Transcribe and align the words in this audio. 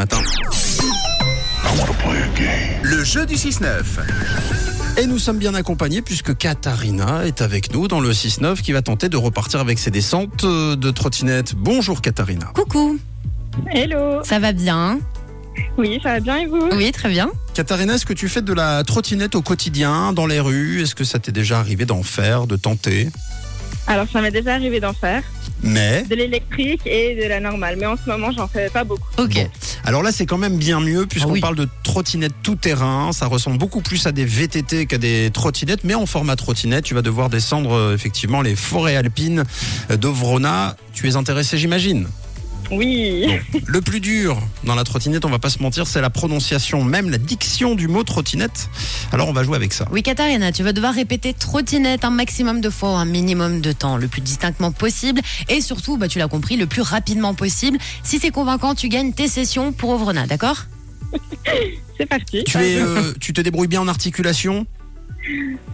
matin. 0.00 0.16
Le 2.82 3.04
jeu 3.04 3.26
du 3.26 3.34
6-9. 3.34 3.66
Et 4.96 5.04
nous 5.04 5.18
sommes 5.18 5.36
bien 5.36 5.52
accompagnés 5.52 6.00
puisque 6.00 6.34
Katharina 6.34 7.26
est 7.26 7.42
avec 7.42 7.74
nous 7.74 7.86
dans 7.86 8.00
le 8.00 8.12
6-9 8.12 8.62
qui 8.62 8.72
va 8.72 8.80
tenter 8.80 9.10
de 9.10 9.18
repartir 9.18 9.60
avec 9.60 9.78
ses 9.78 9.90
descentes 9.90 10.46
de 10.46 10.90
trottinette. 10.90 11.54
Bonjour 11.54 12.00
Katharina. 12.00 12.46
Coucou, 12.54 12.98
Hello. 13.70 14.24
ça 14.24 14.38
va 14.38 14.52
bien? 14.52 15.00
Oui, 15.76 16.00
ça 16.02 16.14
va 16.14 16.20
bien 16.20 16.38
et 16.38 16.46
vous? 16.46 16.66
Oui, 16.72 16.90
très 16.92 17.10
bien. 17.10 17.30
Katharina, 17.52 17.96
est-ce 17.96 18.06
que 18.06 18.14
tu 18.14 18.30
fais 18.30 18.40
de 18.40 18.54
la 18.54 18.82
trottinette 18.84 19.34
au 19.34 19.42
quotidien, 19.42 20.14
dans 20.14 20.26
les 20.26 20.40
rues? 20.40 20.80
Est-ce 20.80 20.94
que 20.94 21.04
ça 21.04 21.18
t'est 21.18 21.32
déjà 21.32 21.58
arrivé 21.58 21.84
d'en 21.84 22.02
faire, 22.02 22.46
de 22.46 22.56
tenter? 22.56 23.10
Alors, 23.86 24.06
ça 24.12 24.20
m'est 24.20 24.30
déjà 24.30 24.54
arrivé 24.54 24.78
d'en 24.80 24.92
faire, 24.92 25.22
Mais, 25.62 26.04
de 26.08 26.14
l'électrique 26.14 26.82
et 26.86 27.16
de 27.16 27.28
la 27.28 27.40
normale, 27.40 27.76
mais 27.78 27.86
en 27.86 27.96
ce 27.96 28.08
moment, 28.08 28.30
j'en 28.30 28.46
fais 28.48 28.68
pas 28.70 28.84
beaucoup. 28.84 29.08
Ok. 29.18 29.34
Bon. 29.34 29.48
alors 29.84 30.02
là 30.02 30.12
c'est 30.12 30.26
quand 30.26 30.38
même 30.38 30.56
bien 30.58 30.80
mieux 30.80 31.06
puisqu'on 31.06 31.30
Ah 31.30 31.32
oui. 31.32 31.40
parle 31.40 31.56
de 31.56 31.68
trottinette 31.82 32.32
tout 32.42 32.54
terrain. 32.56 33.10
Ça 33.12 33.26
ressemble 33.26 33.58
beaucoup 33.58 33.80
plus 33.80 34.06
à 34.06 34.12
des 34.12 34.24
VTT 34.24 34.86
qu'à 34.86 34.98
des 34.98 35.30
trottinettes, 35.32 35.84
mais 35.84 35.94
en 35.94 36.06
format 36.06 36.36
trottinette. 36.36 36.84
Tu 36.84 36.94
vas 36.94 37.02
devoir 37.02 37.30
descendre 37.30 37.72
euh, 37.72 37.94
effectivement 37.94 38.42
les 38.42 38.54
forêts 38.56 38.96
alpines 38.96 39.44
euh, 39.90 39.96
d'Ovrona. 39.96 40.76
Tu 40.92 41.08
es 41.08 41.16
intéressé 41.16 41.58
j'imagine? 41.58 42.06
Oui. 42.70 43.26
Le 43.66 43.80
plus 43.80 44.00
dur 44.00 44.38
dans 44.64 44.74
la 44.74 44.84
trottinette, 44.84 45.24
on 45.24 45.30
va 45.30 45.38
pas 45.38 45.50
se 45.50 45.62
mentir, 45.62 45.86
c'est 45.86 46.00
la 46.00 46.10
prononciation, 46.10 46.84
même 46.84 47.10
la 47.10 47.18
diction 47.18 47.74
du 47.74 47.88
mot 47.88 48.04
trottinette. 48.04 48.68
Alors 49.12 49.28
on 49.28 49.32
va 49.32 49.42
jouer 49.42 49.56
avec 49.56 49.72
ça. 49.72 49.86
Oui, 49.90 50.02
Katharina, 50.02 50.52
tu 50.52 50.62
vas 50.62 50.72
devoir 50.72 50.94
répéter 50.94 51.34
trottinette 51.34 52.04
un 52.04 52.10
maximum 52.10 52.60
de 52.60 52.70
fois, 52.70 52.90
un 52.98 53.04
minimum 53.04 53.60
de 53.60 53.72
temps, 53.72 53.96
le 53.96 54.08
plus 54.08 54.20
distinctement 54.20 54.72
possible 54.72 55.20
et 55.48 55.60
surtout, 55.60 55.96
bah, 55.96 56.08
tu 56.08 56.18
l'as 56.18 56.28
compris, 56.28 56.56
le 56.56 56.66
plus 56.66 56.82
rapidement 56.82 57.34
possible. 57.34 57.78
Si 58.02 58.18
c'est 58.18 58.30
convaincant, 58.30 58.74
tu 58.74 58.88
gagnes 58.88 59.12
tes 59.12 59.28
sessions 59.28 59.72
pour 59.72 59.90
Ovrona, 59.90 60.26
d'accord? 60.26 60.64
C'est 61.98 62.06
parti. 62.06 62.44
Tu, 62.44 62.56
es, 62.56 62.76
euh, 62.80 63.12
tu 63.20 63.32
te 63.32 63.40
débrouilles 63.40 63.68
bien 63.68 63.82
en 63.82 63.88
articulation? 63.88 64.66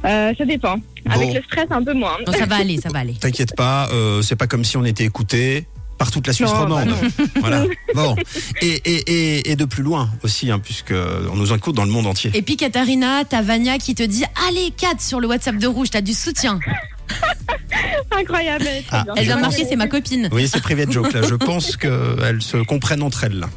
Euh, 0.04 0.34
ça 0.36 0.44
dépend. 0.44 0.76
Avec 1.08 1.34
le 1.34 1.42
stress, 1.42 1.66
un 1.70 1.84
peu 1.84 1.94
moins. 1.94 2.16
Non, 2.26 2.32
ça 2.32 2.46
va 2.46 2.56
aller, 2.56 2.78
ça 2.80 2.88
va 2.88 3.00
aller. 3.00 3.14
T'inquiète 3.14 3.54
pas, 3.54 3.88
euh, 3.92 4.22
c'est 4.22 4.34
pas 4.34 4.48
comme 4.48 4.64
si 4.64 4.76
on 4.76 4.84
était 4.84 5.04
écouté 5.04 5.66
par 5.98 6.10
toute 6.10 6.26
la 6.26 6.32
Suisse 6.32 6.50
Non, 6.50 6.58
romande. 6.60 6.88
bah 6.88 7.24
voilà. 7.40 7.64
Bon. 7.94 8.14
Et, 8.60 8.68
et, 8.84 9.36
et, 9.38 9.50
et 9.52 9.56
de 9.56 9.64
plus 9.64 9.82
loin 9.82 10.10
aussi, 10.22 10.50
hein, 10.50 10.58
puisque 10.58 10.92
on 11.32 11.36
nous 11.36 11.52
écoute 11.52 11.74
dans 11.74 11.84
le 11.84 11.90
monde 11.90 12.06
entier. 12.06 12.30
Et 12.34 12.42
puis, 12.42 12.56
Katharina, 12.56 13.24
t'as 13.24 13.40
Vania 13.42 13.78
qui 13.78 13.94
te 13.94 14.02
dit 14.02 14.24
Allez, 14.48 14.72
4 14.76 15.00
sur 15.00 15.20
le 15.20 15.26
WhatsApp 15.28 15.56
de 15.56 15.66
Rouge, 15.66 15.88
t'as 15.90 16.00
du 16.02 16.12
soutien. 16.12 16.60
Incroyable. 18.10 18.64
elle 18.66 18.84
Ah, 18.90 19.04
vient 19.14 19.36
de 19.36 19.40
Je 19.40 19.44
marquer, 19.46 19.64
c'est 19.68 19.76
ma 19.76 19.86
copine. 19.86 20.28
Oui, 20.32 20.48
c'est 20.52 20.60
privé 20.62 20.86
de 20.86 20.92
joke 20.92 21.12
là. 21.12 21.22
Je 21.22 21.34
pense 21.34 21.76
qu'elles 21.76 22.42
se 22.42 22.56
comprennent 22.58 23.02
entre 23.02 23.24
elles. 23.24 23.38
là. 23.38 23.48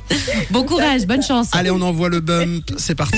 Bon 0.52 0.64
courage, 0.64 1.06
bonne 1.06 1.24
chance. 1.24 1.48
Allez, 1.54 1.72
on 1.72 1.82
envoie 1.82 2.10
le 2.10 2.20
bump. 2.20 2.72
C'est 2.78 2.96
parti. 2.96 3.18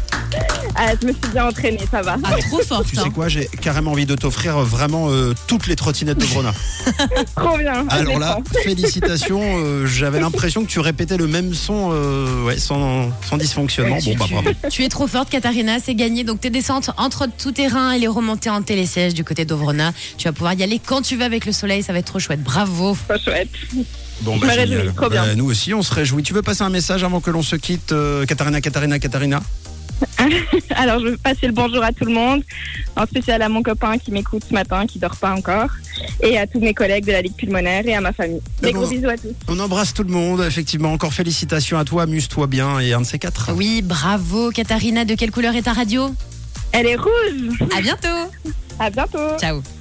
Ah, 0.75 0.93
je 0.99 1.07
me 1.07 1.11
suis 1.11 1.21
bien 1.33 1.45
entraînée, 1.45 1.79
ça 1.91 2.01
va. 2.01 2.15
Ah, 2.23 2.35
trop 2.49 2.61
forte. 2.63 2.87
tu 2.87 2.95
sais 2.95 3.01
hein. 3.01 3.09
quoi, 3.13 3.27
j'ai 3.27 3.47
carrément 3.61 3.91
envie 3.91 4.05
de 4.05 4.15
t'offrir 4.15 4.57
vraiment 4.59 5.09
euh, 5.09 5.33
toutes 5.47 5.67
les 5.67 5.75
trottinettes 5.75 6.17
de 6.17 6.25
Brona. 6.25 6.53
Trop 7.35 7.57
bien. 7.57 7.85
Alors 7.89 8.17
là, 8.19 8.39
félicitations. 8.63 9.41
euh, 9.43 9.85
J'avais 9.85 10.19
l'impression 10.19 10.63
que 10.63 10.69
tu 10.69 10.79
répétais 10.79 11.17
le 11.17 11.27
même 11.27 11.53
son, 11.53 11.89
euh, 11.91 12.45
ouais, 12.45 12.57
sans, 12.57 13.09
sans 13.29 13.37
dysfonctionnement. 13.37 13.97
Bon, 14.03 14.15
bah 14.17 14.25
bravo. 14.31 14.49
Tu 14.69 14.83
es 14.83 14.89
trop 14.89 15.07
forte, 15.07 15.29
Katharina, 15.29 15.79
c'est 15.83 15.95
gagné. 15.95 16.23
Donc 16.23 16.39
tes 16.41 16.49
descentes 16.49 16.91
entre 16.97 17.27
tout 17.37 17.51
terrain 17.51 17.91
et 17.91 17.99
les 17.99 18.07
remontées 18.07 18.49
en 18.49 18.61
télésiège 18.61 19.13
du 19.13 19.23
côté 19.23 19.45
d'Ovrona, 19.45 19.93
tu 20.17 20.27
vas 20.27 20.31
pouvoir 20.33 20.53
y 20.53 20.63
aller 20.63 20.79
quand 20.83 21.01
tu 21.01 21.17
veux 21.17 21.23
avec 21.25 21.45
le 21.45 21.51
soleil, 21.51 21.83
ça 21.83 21.91
va 21.93 21.99
être 21.99 22.05
trop 22.05 22.19
chouette. 22.19 22.41
Bravo. 22.41 22.97
Trop 23.07 23.17
chouette. 23.19 23.49
Bon, 24.21 24.37
Je 24.39 24.45
me 24.45 24.51
réjouis, 24.51 24.93
trop 24.95 25.09
bien. 25.09 25.25
Bah, 25.25 25.35
nous 25.35 25.45
aussi, 25.49 25.73
on 25.73 25.81
se 25.81 25.93
réjouit. 25.93 26.23
Tu 26.23 26.33
veux 26.33 26.41
passer 26.43 26.61
un 26.61 26.69
message 26.69 27.03
avant 27.03 27.19
que 27.21 27.29
l'on 27.31 27.41
se 27.43 27.55
quitte, 27.55 27.91
euh, 27.91 28.25
Katharina, 28.25 28.61
Katharina, 28.61 28.99
Katharina? 28.99 29.41
Alors, 30.75 30.99
je 30.99 31.07
veux 31.07 31.17
passer 31.17 31.47
le 31.47 31.53
bonjour 31.53 31.83
à 31.83 31.91
tout 31.91 32.05
le 32.05 32.13
monde, 32.13 32.43
en 32.95 33.05
spécial 33.05 33.41
à 33.41 33.49
mon 33.49 33.63
copain 33.63 33.97
qui 33.97 34.11
m'écoute 34.11 34.43
ce 34.47 34.53
matin, 34.53 34.85
qui 34.85 34.99
dort 34.99 35.15
pas 35.15 35.33
encore, 35.33 35.69
et 36.21 36.37
à 36.37 36.47
tous 36.47 36.59
mes 36.59 36.73
collègues 36.73 37.05
de 37.05 37.11
la 37.11 37.21
Ligue 37.21 37.35
pulmonaire 37.35 37.85
et 37.85 37.95
à 37.95 38.01
ma 38.01 38.13
famille. 38.13 38.41
Des 38.61 38.71
bon. 38.71 38.81
gros 38.81 38.89
bisous 38.89 39.09
à 39.09 39.17
tous. 39.17 39.33
On 39.47 39.59
embrasse 39.59 39.93
tout 39.93 40.03
le 40.03 40.11
monde. 40.11 40.43
Effectivement, 40.47 40.91
encore 40.93 41.13
félicitations 41.13 41.77
à 41.77 41.85
toi. 41.85 42.03
Amuse-toi 42.03 42.47
bien 42.47 42.79
et 42.79 42.93
un 42.93 43.01
de 43.01 43.05
ces 43.05 43.19
quatre. 43.19 43.51
Oui, 43.55 43.81
bravo, 43.81 44.51
Katharina. 44.51 45.05
De 45.05 45.15
quelle 45.15 45.31
couleur 45.31 45.55
est 45.55 45.63
ta 45.63 45.73
radio? 45.73 46.13
Elle 46.71 46.87
est 46.87 46.95
rouge. 46.95 47.59
À 47.75 47.81
bientôt. 47.81 48.07
À 48.79 48.89
bientôt. 48.89 49.37
Ciao. 49.39 49.61